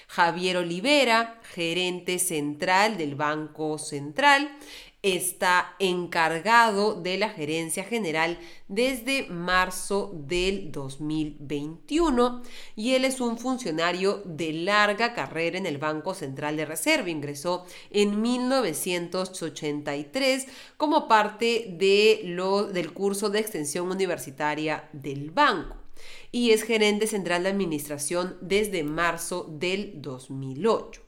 Javier 0.06 0.58
Olivera, 0.58 1.40
gerente 1.54 2.18
central 2.18 2.98
del 2.98 3.14
Banco 3.14 3.78
Central, 3.78 4.54
está 5.04 5.76
encargado 5.78 6.94
de 6.94 7.16
la 7.18 7.28
gerencia 7.28 7.84
general 7.84 8.38
desde 8.68 9.28
marzo 9.28 10.10
del 10.14 10.72
2021 10.72 12.40
y 12.74 12.94
él 12.94 13.04
es 13.04 13.20
un 13.20 13.36
funcionario 13.36 14.22
de 14.24 14.54
larga 14.54 15.12
carrera 15.12 15.58
en 15.58 15.66
el 15.66 15.76
Banco 15.76 16.14
Central 16.14 16.56
de 16.56 16.64
Reserva. 16.64 17.10
Ingresó 17.10 17.66
en 17.90 18.22
1983 18.22 20.46
como 20.78 21.06
parte 21.06 21.76
del 21.78 22.92
curso 22.94 23.28
de 23.28 23.40
extensión 23.40 23.90
universitaria 23.90 24.88
del 24.94 25.30
banco 25.30 25.76
y 26.32 26.52
es 26.52 26.62
gerente 26.62 27.06
central 27.06 27.42
de 27.42 27.50
administración 27.50 28.38
desde 28.40 28.84
marzo 28.84 29.46
del 29.50 30.00
2008. 30.00 31.03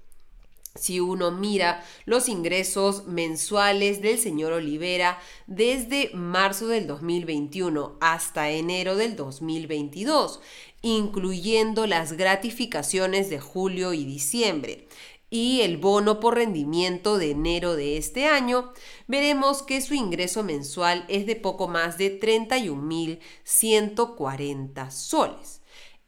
Si 0.76 1.00
uno 1.00 1.30
mira 1.30 1.84
los 2.04 2.28
ingresos 2.28 3.06
mensuales 3.06 4.02
del 4.02 4.18
señor 4.18 4.52
Olivera 4.52 5.18
desde 5.46 6.10
marzo 6.14 6.68
del 6.68 6.86
2021 6.86 7.96
hasta 8.00 8.50
enero 8.50 8.96
del 8.96 9.16
2022, 9.16 10.40
incluyendo 10.82 11.86
las 11.86 12.12
gratificaciones 12.12 13.30
de 13.30 13.40
julio 13.40 13.92
y 13.92 14.04
diciembre, 14.04 14.88
y 15.28 15.62
el 15.62 15.76
bono 15.76 16.20
por 16.20 16.36
rendimiento 16.36 17.18
de 17.18 17.32
enero 17.32 17.74
de 17.74 17.96
este 17.96 18.26
año, 18.26 18.72
veremos 19.08 19.62
que 19.62 19.80
su 19.80 19.94
ingreso 19.94 20.44
mensual 20.44 21.04
es 21.08 21.26
de 21.26 21.34
poco 21.36 21.68
más 21.68 21.96
de 21.98 22.20
31.140 22.20 24.90
soles. 24.90 25.62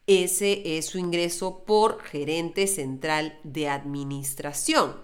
Ese 0.08 0.78
es 0.78 0.86
su 0.86 0.98
ingreso 0.98 1.64
por 1.66 2.02
gerente 2.02 2.66
central 2.66 3.38
de 3.44 3.68
administración. 3.68 4.96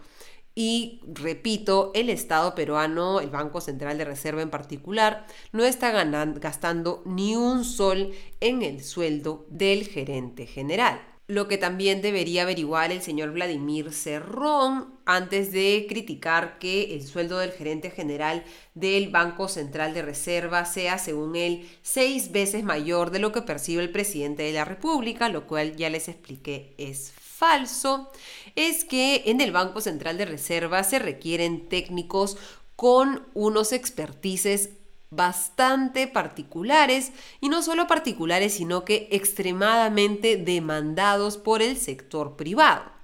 Y 0.55 1.03
repito, 1.07 1.91
el 1.95 2.09
Estado 2.09 2.55
peruano, 2.55 3.21
el 3.21 3.29
Banco 3.29 3.61
Central 3.61 3.99
de 3.99 4.07
Reserva 4.07 4.41
en 4.41 4.49
particular, 4.49 5.27
no 5.53 5.65
está 5.65 5.93
gastando 5.93 7.03
ni 7.05 7.37
un 7.37 7.65
sol 7.65 8.13
en 8.41 8.63
el 8.63 8.83
sueldo 8.83 9.47
del 9.51 9.87
gerente 9.87 10.47
general. 10.47 11.14
Lo 11.27 11.49
que 11.49 11.57
también 11.57 12.03
debería 12.03 12.43
averiguar 12.43 12.93
el 12.93 13.01
señor 13.01 13.33
Vladimir 13.33 13.93
Cerrón 13.93 14.93
antes 15.07 15.53
de 15.53 15.87
criticar 15.89 16.59
que 16.59 16.95
el 16.95 17.07
sueldo 17.07 17.39
del 17.39 17.53
gerente 17.53 17.91
general 17.91 18.45
del 18.75 19.09
Banco 19.09 19.49
Central 19.49 19.95
de 19.95 20.03
Reserva 20.03 20.67
sea, 20.67 20.99
según 20.99 21.35
él, 21.35 21.67
seis 21.83 22.31
veces 22.31 22.63
mayor 22.63 23.11
de 23.11 23.21
lo 23.21 23.33
que 23.33 23.41
percibe 23.41 23.83
el 23.83 23.91
presidente 23.91 24.43
de 24.43 24.53
la 24.53 24.67
República, 24.67 25.31
lo 25.31 25.47
cual 25.47 25.77
ya 25.77 25.89
les 25.89 26.09
expliqué 26.09 26.75
es 26.77 27.13
falso, 27.17 28.11
es 28.55 28.85
que 28.85 29.23
en 29.27 29.41
el 29.41 29.51
Banco 29.51 29.81
Central 29.81 30.19
de 30.19 30.27
Reserva 30.27 30.85
se 30.85 30.99
requieren 30.99 31.69
técnicos 31.69 32.37
con 32.77 33.27
unos 33.35 33.73
expertices 33.73 34.71
bastante 35.15 36.07
particulares 36.07 37.13
y 37.41 37.49
no 37.49 37.63
solo 37.63 37.87
particulares, 37.87 38.55
sino 38.55 38.85
que 38.85 39.09
extremadamente 39.11 40.37
demandados 40.37 41.37
por 41.37 41.63
el 41.63 41.77
sector 41.77 42.37
privado. 42.37 42.95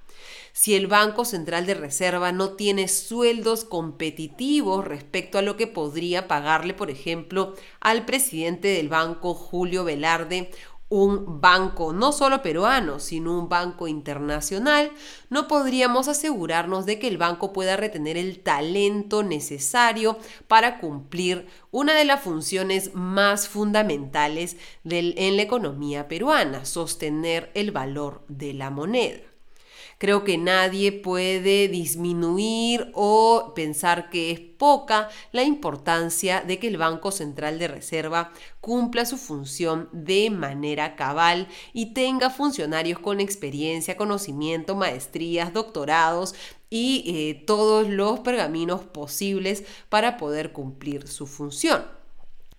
Si 0.53 0.75
el 0.75 0.87
Banco 0.87 1.23
Central 1.23 1.65
de 1.65 1.75
Reserva 1.75 2.33
no 2.33 2.51
tiene 2.51 2.89
sueldos 2.89 3.63
competitivos 3.63 4.83
respecto 4.83 5.37
a 5.37 5.41
lo 5.41 5.55
que 5.55 5.65
podría 5.65 6.27
pagarle, 6.27 6.73
por 6.73 6.91
ejemplo, 6.91 7.55
al 7.79 8.05
presidente 8.05 8.67
del 8.67 8.89
banco, 8.89 9.33
Julio 9.33 9.85
Velarde, 9.85 10.51
un 10.91 11.39
banco 11.39 11.93
no 11.93 12.11
solo 12.11 12.41
peruano, 12.41 12.99
sino 12.99 13.39
un 13.39 13.47
banco 13.47 13.87
internacional, 13.87 14.91
no 15.29 15.47
podríamos 15.47 16.09
asegurarnos 16.09 16.85
de 16.85 16.99
que 16.99 17.07
el 17.07 17.17
banco 17.17 17.53
pueda 17.53 17.77
retener 17.77 18.17
el 18.17 18.41
talento 18.41 19.23
necesario 19.23 20.17
para 20.49 20.81
cumplir 20.81 21.47
una 21.71 21.95
de 21.95 22.03
las 22.03 22.21
funciones 22.21 22.93
más 22.93 23.47
fundamentales 23.47 24.57
en 24.83 25.37
la 25.37 25.41
economía 25.41 26.09
peruana, 26.09 26.65
sostener 26.65 27.51
el 27.53 27.71
valor 27.71 28.25
de 28.27 28.53
la 28.53 28.69
moneda. 28.69 29.30
Creo 30.01 30.23
que 30.23 30.39
nadie 30.39 30.91
puede 30.91 31.67
disminuir 31.67 32.89
o 32.95 33.53
pensar 33.53 34.09
que 34.09 34.31
es 34.31 34.39
poca 34.39 35.09
la 35.31 35.43
importancia 35.43 36.41
de 36.41 36.57
que 36.57 36.69
el 36.69 36.77
Banco 36.77 37.11
Central 37.11 37.59
de 37.59 37.67
Reserva 37.67 38.33
cumpla 38.61 39.05
su 39.05 39.17
función 39.17 39.89
de 39.91 40.31
manera 40.31 40.95
cabal 40.95 41.47
y 41.71 41.93
tenga 41.93 42.31
funcionarios 42.31 42.97
con 42.97 43.19
experiencia, 43.19 43.95
conocimiento, 43.95 44.73
maestrías, 44.73 45.53
doctorados 45.53 46.33
y 46.71 47.03
eh, 47.05 47.43
todos 47.45 47.87
los 47.87 48.21
pergaminos 48.21 48.81
posibles 48.81 49.65
para 49.89 50.17
poder 50.17 50.51
cumplir 50.51 51.07
su 51.07 51.27
función. 51.27 51.85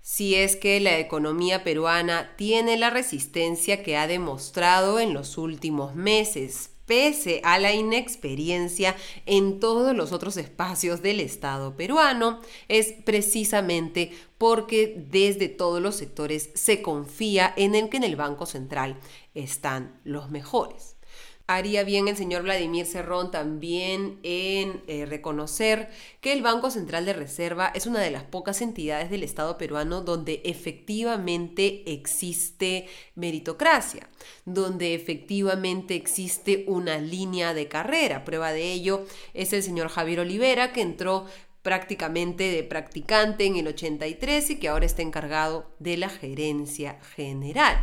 Si 0.00 0.36
es 0.36 0.54
que 0.54 0.78
la 0.78 0.96
economía 1.00 1.64
peruana 1.64 2.36
tiene 2.36 2.76
la 2.76 2.90
resistencia 2.90 3.82
que 3.82 3.96
ha 3.96 4.06
demostrado 4.06 5.00
en 5.00 5.12
los 5.12 5.38
últimos 5.38 5.96
meses 5.96 6.71
pese 6.86 7.40
a 7.44 7.58
la 7.58 7.72
inexperiencia 7.72 8.96
en 9.26 9.60
todos 9.60 9.94
los 9.94 10.12
otros 10.12 10.36
espacios 10.36 11.02
del 11.02 11.20
Estado 11.20 11.76
peruano, 11.76 12.40
es 12.68 12.92
precisamente 13.04 14.12
porque 14.38 15.04
desde 15.10 15.48
todos 15.48 15.80
los 15.80 15.96
sectores 15.96 16.50
se 16.54 16.82
confía 16.82 17.52
en 17.56 17.74
el 17.74 17.88
que 17.88 17.98
en 17.98 18.04
el 18.04 18.16
Banco 18.16 18.46
Central 18.46 18.98
están 19.34 20.00
los 20.04 20.30
mejores 20.30 20.96
haría 21.46 21.84
bien 21.84 22.08
el 22.08 22.16
señor 22.16 22.42
Vladimir 22.42 22.86
Cerrón 22.86 23.30
también 23.30 24.18
en 24.22 24.82
eh, 24.86 25.06
reconocer 25.06 25.90
que 26.20 26.32
el 26.32 26.42
Banco 26.42 26.70
Central 26.70 27.04
de 27.04 27.12
Reserva 27.12 27.72
es 27.74 27.86
una 27.86 28.00
de 28.00 28.10
las 28.10 28.22
pocas 28.22 28.62
entidades 28.62 29.10
del 29.10 29.22
Estado 29.22 29.58
peruano 29.58 30.02
donde 30.02 30.40
efectivamente 30.44 31.82
existe 31.92 32.86
meritocracia, 33.14 34.08
donde 34.44 34.94
efectivamente 34.94 35.94
existe 35.94 36.64
una 36.66 36.98
línea 36.98 37.54
de 37.54 37.68
carrera. 37.68 38.24
Prueba 38.24 38.52
de 38.52 38.72
ello 38.72 39.06
es 39.34 39.52
el 39.52 39.62
señor 39.62 39.88
Javier 39.88 40.20
Olivera 40.20 40.72
que 40.72 40.82
entró 40.82 41.26
prácticamente 41.62 42.50
de 42.50 42.64
practicante 42.64 43.46
en 43.46 43.56
el 43.56 43.68
83 43.68 44.50
y 44.50 44.58
que 44.58 44.68
ahora 44.68 44.86
está 44.86 45.02
encargado 45.02 45.70
de 45.78 45.96
la 45.96 46.08
gerencia 46.08 46.98
general 47.14 47.78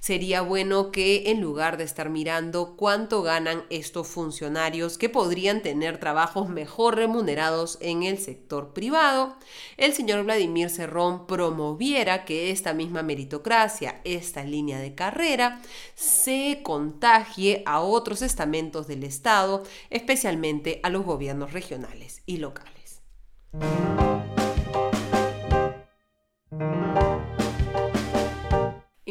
sería 0.00 0.42
bueno 0.42 0.90
que 0.90 1.30
en 1.30 1.40
lugar 1.40 1.76
de 1.76 1.84
estar 1.84 2.10
mirando 2.10 2.76
cuánto 2.76 3.22
ganan 3.22 3.64
estos 3.70 4.08
funcionarios 4.08 4.98
que 4.98 5.08
podrían 5.08 5.62
tener 5.62 5.98
trabajos 5.98 6.48
mejor 6.48 6.96
remunerados 6.96 7.78
en 7.80 8.02
el 8.02 8.18
sector 8.18 8.72
privado, 8.72 9.36
el 9.76 9.92
señor 9.92 10.24
Vladimir 10.24 10.70
Cerrón 10.70 11.26
promoviera 11.26 12.24
que 12.24 12.50
esta 12.50 12.74
misma 12.74 13.02
meritocracia, 13.02 14.00
esta 14.04 14.44
línea 14.44 14.78
de 14.78 14.94
carrera, 14.94 15.60
se 15.94 16.60
contagie 16.62 17.62
a 17.66 17.80
otros 17.80 18.22
estamentos 18.22 18.86
del 18.86 19.04
Estado, 19.04 19.62
especialmente 19.90 20.80
a 20.82 20.90
los 20.90 21.04
gobiernos 21.04 21.52
regionales 21.52 22.22
y 22.26 22.38
locales. 22.38 23.02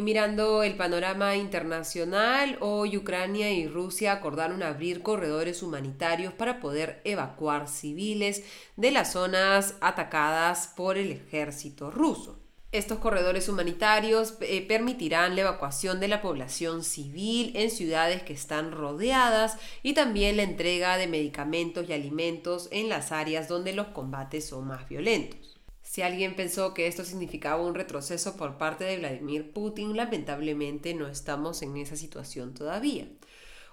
Mirando 0.07 0.63
el 0.63 0.77
panorama 0.77 1.35
internacional, 1.35 2.57
hoy 2.61 2.95
Ucrania 2.95 3.51
y 3.51 3.67
Rusia 3.67 4.13
acordaron 4.13 4.63
abrir 4.63 5.01
corredores 5.01 5.61
humanitarios 5.61 6.31
para 6.31 6.61
poder 6.61 7.01
evacuar 7.03 7.67
civiles 7.67 8.45
de 8.77 8.91
las 8.91 9.11
zonas 9.11 9.75
atacadas 9.81 10.71
por 10.77 10.97
el 10.97 11.11
ejército 11.11 11.91
ruso. 11.91 12.39
Estos 12.71 12.99
corredores 12.99 13.49
humanitarios 13.49 14.35
eh, 14.39 14.65
permitirán 14.65 15.35
la 15.35 15.41
evacuación 15.41 15.99
de 15.99 16.07
la 16.07 16.21
población 16.21 16.85
civil 16.85 17.51
en 17.57 17.69
ciudades 17.69 18.23
que 18.23 18.31
están 18.31 18.71
rodeadas 18.71 19.57
y 19.83 19.93
también 19.93 20.37
la 20.37 20.43
entrega 20.43 20.95
de 20.95 21.07
medicamentos 21.07 21.89
y 21.89 21.91
alimentos 21.91 22.69
en 22.71 22.87
las 22.87 23.11
áreas 23.11 23.49
donde 23.49 23.73
los 23.73 23.87
combates 23.87 24.47
son 24.47 24.67
más 24.67 24.87
violentos. 24.87 25.46
Si 25.89 26.01
alguien 26.01 26.35
pensó 26.35 26.73
que 26.73 26.85
esto 26.85 27.05
significaba 27.05 27.63
un 27.63 27.73
retroceso 27.73 28.35
por 28.35 28.57
parte 28.57 28.83
de 28.83 28.97
Vladimir 28.97 29.53
Putin, 29.53 29.95
lamentablemente 29.95 30.93
no 30.93 31.07
estamos 31.07 31.61
en 31.61 31.77
esa 31.77 31.95
situación 31.95 32.53
todavía. 32.53 33.07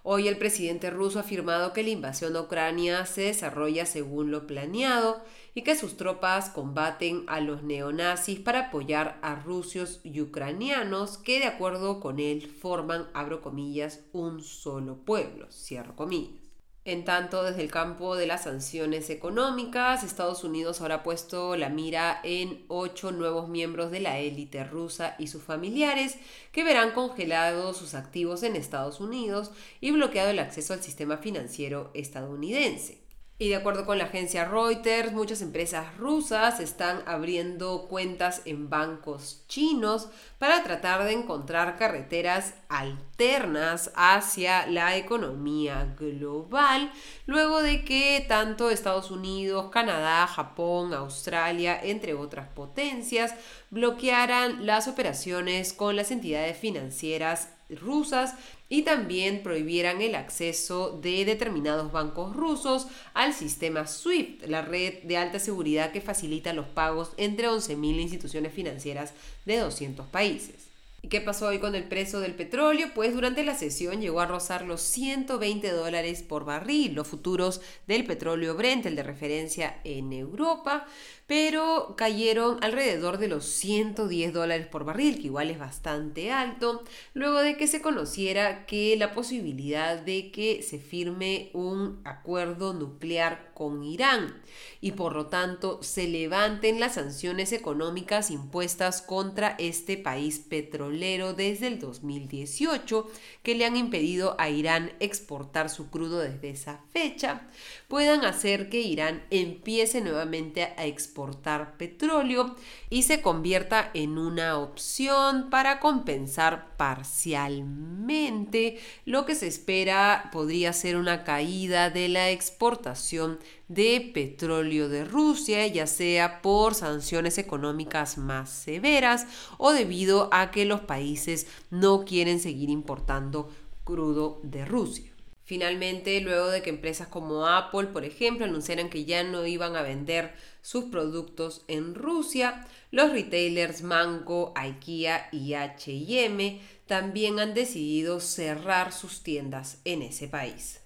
Hoy 0.04 0.28
el 0.28 0.38
presidente 0.38 0.90
ruso 0.90 1.18
ha 1.18 1.22
afirmado 1.22 1.72
que 1.72 1.82
la 1.82 1.90
invasión 1.90 2.36
a 2.36 2.42
Ucrania 2.42 3.04
se 3.04 3.22
desarrolla 3.22 3.84
según 3.84 4.30
lo 4.30 4.46
planeado 4.46 5.24
y 5.54 5.62
que 5.62 5.74
sus 5.74 5.96
tropas 5.96 6.50
combaten 6.50 7.24
a 7.26 7.40
los 7.40 7.64
neonazis 7.64 8.38
para 8.38 8.68
apoyar 8.68 9.18
a 9.20 9.34
rusos 9.34 10.00
y 10.04 10.20
ucranianos 10.20 11.18
que 11.18 11.40
de 11.40 11.46
acuerdo 11.46 11.98
con 11.98 12.20
él 12.20 12.46
forman, 12.46 13.08
abro 13.12 13.42
comillas, 13.42 14.04
un 14.12 14.40
solo 14.40 14.98
pueblo, 14.98 15.50
cierro 15.50 15.96
comillas. 15.96 16.43
En 16.86 17.06
tanto, 17.06 17.42
desde 17.42 17.62
el 17.62 17.70
campo 17.70 18.14
de 18.14 18.26
las 18.26 18.44
sanciones 18.44 19.08
económicas, 19.08 20.04
Estados 20.04 20.44
Unidos 20.44 20.82
ahora 20.82 20.96
ha 20.96 21.02
puesto 21.02 21.56
la 21.56 21.70
mira 21.70 22.20
en 22.24 22.62
ocho 22.68 23.10
nuevos 23.10 23.48
miembros 23.48 23.90
de 23.90 24.00
la 24.00 24.18
élite 24.18 24.64
rusa 24.64 25.16
y 25.18 25.28
sus 25.28 25.42
familiares 25.42 26.18
que 26.52 26.62
verán 26.62 26.92
congelados 26.92 27.78
sus 27.78 27.94
activos 27.94 28.42
en 28.42 28.54
Estados 28.54 29.00
Unidos 29.00 29.50
y 29.80 29.92
bloqueado 29.92 30.28
el 30.28 30.38
acceso 30.38 30.74
al 30.74 30.82
sistema 30.82 31.16
financiero 31.16 31.90
estadounidense. 31.94 33.03
Y 33.36 33.48
de 33.48 33.56
acuerdo 33.56 33.84
con 33.84 33.98
la 33.98 34.04
agencia 34.04 34.44
Reuters, 34.44 35.12
muchas 35.12 35.42
empresas 35.42 35.96
rusas 35.98 36.60
están 36.60 37.02
abriendo 37.04 37.88
cuentas 37.88 38.42
en 38.44 38.70
bancos 38.70 39.42
chinos 39.48 40.08
para 40.38 40.62
tratar 40.62 41.02
de 41.02 41.14
encontrar 41.14 41.76
carreteras 41.76 42.54
alternas 42.68 43.90
hacia 43.96 44.68
la 44.68 44.96
economía 44.96 45.96
global, 45.98 46.92
luego 47.26 47.60
de 47.60 47.84
que 47.84 48.24
tanto 48.28 48.70
Estados 48.70 49.10
Unidos, 49.10 49.68
Canadá, 49.72 50.28
Japón, 50.28 50.94
Australia, 50.94 51.80
entre 51.82 52.14
otras 52.14 52.46
potencias, 52.50 53.34
bloquearan 53.70 54.64
las 54.64 54.86
operaciones 54.86 55.72
con 55.72 55.96
las 55.96 56.12
entidades 56.12 56.56
financieras 56.56 57.48
rusas 57.68 58.34
y 58.74 58.82
también 58.82 59.44
prohibieran 59.44 60.02
el 60.02 60.16
acceso 60.16 60.98
de 61.00 61.24
determinados 61.24 61.92
bancos 61.92 62.34
rusos 62.34 62.88
al 63.12 63.32
sistema 63.32 63.86
SWIFT, 63.86 64.48
la 64.48 64.62
red 64.62 65.04
de 65.04 65.16
alta 65.16 65.38
seguridad 65.38 65.92
que 65.92 66.00
facilita 66.00 66.52
los 66.52 66.66
pagos 66.66 67.12
entre 67.16 67.46
11.000 67.46 68.00
instituciones 68.00 68.52
financieras 68.52 69.14
de 69.44 69.58
200 69.58 70.08
países. 70.08 70.73
¿Y 71.04 71.08
qué 71.08 71.20
pasó 71.20 71.48
hoy 71.48 71.58
con 71.58 71.74
el 71.74 71.84
precio 71.84 72.18
del 72.20 72.34
petróleo? 72.34 72.92
Pues 72.94 73.12
durante 73.12 73.44
la 73.44 73.54
sesión 73.54 74.00
llegó 74.00 74.20
a 74.20 74.26
rozar 74.26 74.64
los 74.64 74.80
120 74.80 75.70
dólares 75.70 76.22
por 76.22 76.46
barril, 76.46 76.94
los 76.94 77.06
futuros 77.06 77.60
del 77.86 78.06
petróleo 78.06 78.54
Brent, 78.54 78.86
el 78.86 78.96
de 78.96 79.02
referencia 79.02 79.82
en 79.84 80.14
Europa, 80.14 80.86
pero 81.26 81.94
cayeron 81.98 82.56
alrededor 82.64 83.18
de 83.18 83.28
los 83.28 83.44
110 83.44 84.32
dólares 84.32 84.66
por 84.66 84.86
barril, 84.86 85.16
que 85.16 85.26
igual 85.26 85.50
es 85.50 85.58
bastante 85.58 86.32
alto, 86.32 86.82
luego 87.12 87.40
de 87.40 87.58
que 87.58 87.66
se 87.66 87.82
conociera 87.82 88.64
que 88.64 88.96
la 88.96 89.12
posibilidad 89.12 89.98
de 89.98 90.30
que 90.30 90.62
se 90.62 90.78
firme 90.78 91.50
un 91.52 92.00
acuerdo 92.04 92.72
nuclear 92.72 93.52
con 93.54 93.82
Irán 93.82 94.42
y 94.80 94.92
por 94.92 95.14
lo 95.14 95.26
tanto 95.26 95.82
se 95.82 96.08
levanten 96.08 96.80
las 96.80 96.94
sanciones 96.94 97.52
económicas 97.52 98.30
impuestas 98.30 99.00
contra 99.00 99.54
este 99.58 99.96
país 99.96 100.38
petrolero 100.38 101.32
desde 101.32 101.68
el 101.68 101.78
2018 101.78 103.10
que 103.42 103.54
le 103.54 103.64
han 103.64 103.76
impedido 103.76 104.36
a 104.38 104.50
Irán 104.50 104.92
exportar 105.00 105.70
su 105.70 105.90
crudo 105.90 106.18
desde 106.18 106.50
esa 106.50 106.80
fecha, 106.92 107.48
puedan 107.88 108.24
hacer 108.24 108.68
que 108.68 108.80
Irán 108.80 109.24
empiece 109.30 110.00
nuevamente 110.00 110.74
a 110.76 110.86
exportar 110.86 111.76
petróleo 111.76 112.56
y 112.90 113.04
se 113.04 113.22
convierta 113.22 113.90
en 113.94 114.18
una 114.18 114.58
opción 114.58 115.50
para 115.50 115.80
compensar 115.80 116.76
parcialmente 116.76 118.80
lo 119.04 119.24
que 119.24 119.34
se 119.34 119.46
espera 119.46 120.30
podría 120.32 120.72
ser 120.72 120.96
una 120.96 121.24
caída 121.24 121.90
de 121.90 122.08
la 122.08 122.30
exportación 122.30 123.38
de 123.68 124.10
petróleo 124.12 124.88
de 124.88 125.04
Rusia, 125.04 125.66
ya 125.66 125.86
sea 125.86 126.42
por 126.42 126.74
sanciones 126.74 127.38
económicas 127.38 128.18
más 128.18 128.50
severas 128.50 129.26
o 129.58 129.72
debido 129.72 130.28
a 130.32 130.50
que 130.50 130.64
los 130.64 130.80
países 130.80 131.46
no 131.70 132.04
quieren 132.04 132.40
seguir 132.40 132.70
importando 132.70 133.50
crudo 133.84 134.40
de 134.42 134.64
Rusia. 134.64 135.14
Finalmente, 135.46 136.20
luego 136.22 136.48
de 136.48 136.62
que 136.62 136.70
empresas 136.70 137.08
como 137.08 137.46
Apple, 137.46 137.88
por 137.88 138.04
ejemplo, 138.04 138.46
anunciaran 138.46 138.88
que 138.88 139.04
ya 139.04 139.22
no 139.24 139.46
iban 139.46 139.76
a 139.76 139.82
vender 139.82 140.32
sus 140.62 140.84
productos 140.84 141.64
en 141.68 141.94
Rusia, 141.94 142.66
los 142.90 143.12
retailers 143.12 143.82
Mango, 143.82 144.54
IKEA 144.56 145.28
y 145.32 145.52
HM 145.52 146.60
también 146.86 147.40
han 147.40 147.52
decidido 147.52 148.20
cerrar 148.20 148.92
sus 148.92 149.22
tiendas 149.22 149.80
en 149.84 150.00
ese 150.00 150.28
país. 150.28 150.80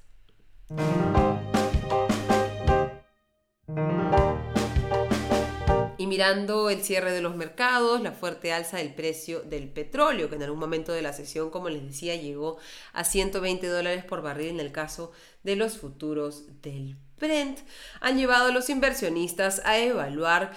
Y 5.96 6.06
mirando 6.06 6.70
el 6.70 6.82
cierre 6.82 7.12
de 7.12 7.20
los 7.20 7.34
mercados, 7.34 8.00
la 8.00 8.12
fuerte 8.12 8.52
alza 8.52 8.78
del 8.78 8.94
precio 8.94 9.40
del 9.40 9.68
petróleo, 9.68 10.28
que 10.28 10.36
en 10.36 10.44
algún 10.44 10.60
momento 10.60 10.92
de 10.92 11.02
la 11.02 11.12
sesión, 11.12 11.50
como 11.50 11.68
les 11.68 11.84
decía, 11.84 12.14
llegó 12.14 12.58
a 12.92 13.04
120 13.04 13.66
dólares 13.66 14.04
por 14.04 14.22
barril 14.22 14.48
en 14.48 14.60
el 14.60 14.72
caso 14.72 15.12
de 15.42 15.56
los 15.56 15.78
futuros 15.78 16.44
del 16.62 16.96
Brent, 17.18 17.58
han 18.00 18.16
llevado 18.16 18.46
a 18.46 18.52
los 18.52 18.70
inversionistas 18.70 19.60
a 19.64 19.78
evaluar 19.78 20.52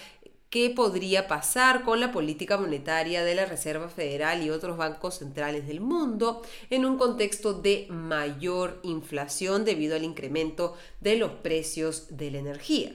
qué 0.51 0.69
podría 0.69 1.27
pasar 1.27 1.83
con 1.83 2.01
la 2.01 2.11
política 2.11 2.57
monetaria 2.57 3.23
de 3.23 3.35
la 3.35 3.45
Reserva 3.45 3.87
Federal 3.87 4.43
y 4.43 4.49
otros 4.49 4.77
bancos 4.77 5.19
centrales 5.19 5.65
del 5.65 5.79
mundo 5.79 6.41
en 6.69 6.85
un 6.85 6.97
contexto 6.97 7.53
de 7.53 7.87
mayor 7.89 8.79
inflación 8.83 9.63
debido 9.63 9.95
al 9.95 10.03
incremento 10.03 10.75
de 10.99 11.15
los 11.15 11.31
precios 11.31 12.17
de 12.17 12.31
la 12.31 12.39
energía. 12.39 12.93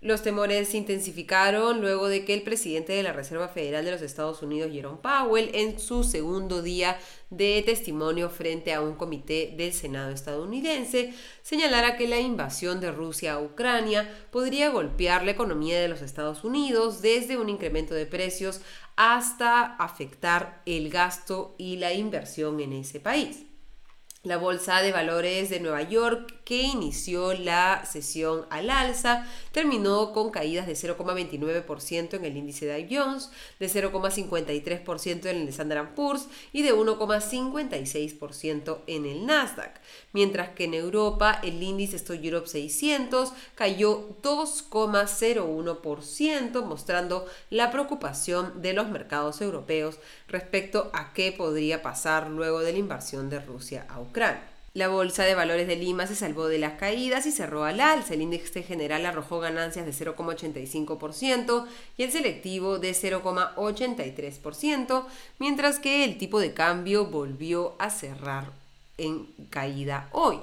Los 0.00 0.22
temores 0.22 0.68
se 0.68 0.76
intensificaron 0.76 1.80
luego 1.80 2.06
de 2.06 2.24
que 2.24 2.32
el 2.32 2.42
presidente 2.42 2.92
de 2.92 3.02
la 3.02 3.12
Reserva 3.12 3.48
Federal 3.48 3.84
de 3.84 3.90
los 3.90 4.00
Estados 4.00 4.42
Unidos, 4.42 4.70
Jerome 4.72 5.00
Powell, 5.02 5.50
en 5.54 5.80
su 5.80 6.04
segundo 6.04 6.62
día 6.62 7.00
de 7.30 7.64
testimonio 7.66 8.30
frente 8.30 8.72
a 8.72 8.80
un 8.80 8.94
comité 8.94 9.54
del 9.56 9.72
Senado 9.72 10.12
estadounidense, 10.12 11.12
señalara 11.42 11.96
que 11.96 12.06
la 12.06 12.20
invasión 12.20 12.78
de 12.78 12.92
Rusia 12.92 13.32
a 13.32 13.40
Ucrania 13.40 14.08
podría 14.30 14.70
golpear 14.70 15.24
la 15.24 15.32
economía 15.32 15.80
de 15.80 15.88
los 15.88 16.00
Estados 16.00 16.44
Unidos 16.44 17.02
desde 17.02 17.36
un 17.36 17.48
incremento 17.48 17.92
de 17.92 18.06
precios 18.06 18.60
hasta 18.94 19.74
afectar 19.74 20.62
el 20.64 20.90
gasto 20.90 21.56
y 21.58 21.76
la 21.78 21.92
inversión 21.92 22.60
en 22.60 22.72
ese 22.72 23.00
país. 23.00 23.47
La 24.24 24.36
Bolsa 24.36 24.82
de 24.82 24.90
Valores 24.90 25.48
de 25.48 25.60
Nueva 25.60 25.82
York, 25.82 26.40
que 26.44 26.62
inició 26.62 27.34
la 27.34 27.84
sesión 27.84 28.46
al 28.50 28.68
alza, 28.68 29.24
terminó 29.52 30.12
con 30.12 30.32
caídas 30.32 30.66
de 30.66 30.72
0,29% 30.72 32.14
en 32.14 32.24
el 32.24 32.36
índice 32.36 32.66
Dow 32.66 32.84
Jones, 32.90 33.30
de 33.60 33.68
0,53% 33.68 35.26
en 35.26 35.42
el 35.42 35.48
Standard 35.50 35.94
Poor's 35.94 36.26
y 36.52 36.62
de 36.62 36.74
1,56% 36.74 38.78
en 38.88 39.06
el 39.06 39.24
Nasdaq, 39.24 39.80
mientras 40.12 40.48
que 40.48 40.64
en 40.64 40.74
Europa 40.74 41.38
el 41.44 41.62
índice 41.62 41.94
Stock 41.94 42.18
Europe 42.20 42.48
600 42.48 43.32
cayó 43.54 44.16
2,01%, 44.22 46.64
mostrando 46.64 47.24
la 47.50 47.70
preocupación 47.70 48.62
de 48.62 48.72
los 48.72 48.88
mercados 48.88 49.40
europeos 49.40 50.00
respecto 50.28 50.90
a 50.92 51.12
qué 51.12 51.32
podría 51.32 51.82
pasar 51.82 52.30
luego 52.30 52.60
de 52.60 52.70
la 52.72 52.78
invasión 52.78 53.28
de 53.30 53.40
Rusia 53.40 53.84
a 53.88 54.00
Ucrania. 54.00 54.44
La 54.74 54.88
bolsa 54.88 55.24
de 55.24 55.34
valores 55.34 55.66
de 55.66 55.76
Lima 55.76 56.06
se 56.06 56.14
salvó 56.14 56.46
de 56.46 56.58
las 56.58 56.74
caídas 56.74 57.24
y 57.26 57.32
cerró 57.32 57.64
al 57.64 57.80
alza. 57.80 58.12
El 58.14 58.22
índice 58.22 58.62
general 58.62 59.04
arrojó 59.06 59.40
ganancias 59.40 59.84
de 59.86 59.92
0,85% 59.92 61.66
y 61.96 62.04
el 62.04 62.12
selectivo 62.12 62.78
de 62.78 62.92
0,83%, 62.92 65.06
mientras 65.38 65.80
que 65.80 66.04
el 66.04 66.18
tipo 66.18 66.38
de 66.38 66.52
cambio 66.52 67.06
volvió 67.06 67.74
a 67.78 67.88
cerrar 67.90 68.52
en 68.98 69.26
caída 69.50 70.10
hoy. 70.12 70.38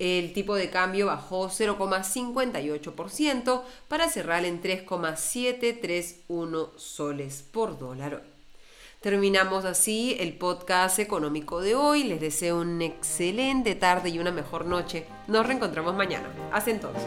El 0.00 0.32
tipo 0.32 0.56
de 0.56 0.70
cambio 0.70 1.06
bajó 1.06 1.48
0,58% 1.48 3.62
para 3.86 4.10
cerrar 4.10 4.44
en 4.44 4.60
3,731 4.60 6.72
soles 6.76 7.44
por 7.50 7.78
dólar 7.78 8.33
Terminamos 9.04 9.66
así 9.66 10.16
el 10.18 10.32
podcast 10.32 10.98
económico 10.98 11.60
de 11.60 11.74
hoy. 11.74 12.04
Les 12.04 12.22
deseo 12.22 12.62
una 12.62 12.86
excelente 12.86 13.74
tarde 13.74 14.08
y 14.08 14.18
una 14.18 14.32
mejor 14.32 14.64
noche. 14.64 15.04
Nos 15.28 15.46
reencontramos 15.46 15.94
mañana. 15.94 16.26
Hasta 16.50 16.70
entonces. 16.70 17.04